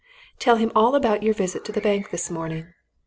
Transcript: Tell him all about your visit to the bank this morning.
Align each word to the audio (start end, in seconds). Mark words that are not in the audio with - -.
Tell 0.39 0.55
him 0.55 0.71
all 0.73 0.95
about 0.95 1.21
your 1.21 1.35
visit 1.35 1.63
to 1.65 1.71
the 1.71 1.79
bank 1.79 2.09
this 2.09 2.31
morning. 2.31 2.73